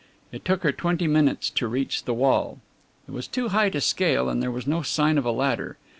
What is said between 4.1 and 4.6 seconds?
and there